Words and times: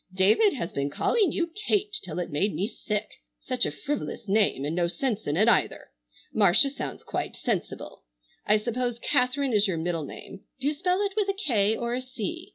"David 0.15 0.53
has 0.53 0.71
been 0.71 0.89
calling 0.89 1.31
you 1.31 1.45
'Kate' 1.53 1.97
till 2.01 2.17
it 2.17 2.31
made 2.31 2.55
me 2.55 2.65
sick, 2.65 3.21
such 3.39 3.67
a 3.67 3.71
frivolous 3.71 4.27
name 4.27 4.65
and 4.65 4.75
no 4.75 4.87
sense 4.87 5.27
in 5.27 5.37
it 5.37 5.47
either. 5.47 5.91
Marcia 6.33 6.71
sounds 6.71 7.03
quite 7.03 7.35
sensible. 7.35 8.03
I 8.43 8.57
suppose 8.57 8.97
Katharine 8.97 9.53
is 9.53 9.67
your 9.67 9.77
middle 9.77 10.05
name. 10.05 10.41
Do 10.59 10.65
you 10.65 10.73
spell 10.73 11.01
it 11.01 11.13
with 11.15 11.29
a 11.29 11.33
K 11.37 11.77
or 11.77 11.93
a 11.93 12.01
C?" 12.01 12.49